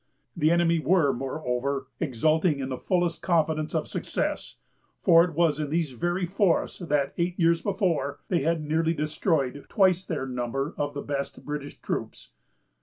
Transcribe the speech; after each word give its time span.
The 0.35 0.49
enemy 0.49 0.79
were, 0.79 1.13
moreover, 1.13 1.85
exulting 1.99 2.57
in 2.59 2.69
the 2.69 2.77
fullest 2.79 3.21
confidence 3.21 3.75
of 3.75 3.87
success; 3.87 4.55
for 5.03 5.23
it 5.23 5.35
was 5.35 5.59
in 5.59 5.69
these 5.69 5.91
very 5.91 6.25
forests 6.25 6.79
that, 6.79 7.13
eight 7.19 7.39
years 7.39 7.61
before, 7.61 8.19
they 8.27 8.41
had 8.41 8.63
nearly 8.63 8.95
destroyed 8.95 9.63
twice 9.69 10.03
their 10.03 10.25
number 10.25 10.73
of 10.75 10.95
the 10.95 11.03
best 11.03 11.45
British 11.45 11.77
troops. 11.81 12.31